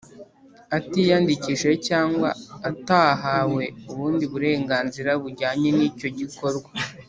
atiyandikishije 0.77 1.71
cyangwa 1.87 2.29
atahawe 2.69 3.63
ubundi 3.91 4.23
burenganzira 4.31 5.11
bujyanye 5.23 5.69
n’icyo 5.77 6.07
gikorwa; 6.19 6.69